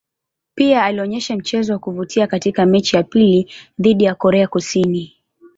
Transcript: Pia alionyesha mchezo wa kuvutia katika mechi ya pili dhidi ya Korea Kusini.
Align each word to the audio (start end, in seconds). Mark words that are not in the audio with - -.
Pia 0.55 0.83
alionyesha 0.83 1.35
mchezo 1.35 1.73
wa 1.73 1.79
kuvutia 1.79 2.27
katika 2.27 2.65
mechi 2.65 2.95
ya 2.95 3.03
pili 3.03 3.51
dhidi 3.79 4.03
ya 4.03 4.15
Korea 4.15 4.47
Kusini. 4.47 5.15